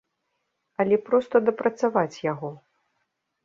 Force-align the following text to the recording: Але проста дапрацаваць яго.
Але 0.83 0.97
проста 1.11 1.43
дапрацаваць 1.51 2.21
яго. 2.33 2.49